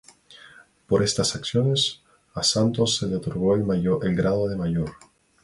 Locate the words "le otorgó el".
3.05-3.63